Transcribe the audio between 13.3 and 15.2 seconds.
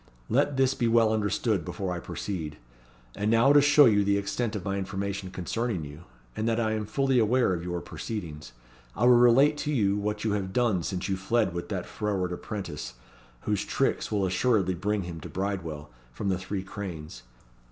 whose tricks will assuredly bring him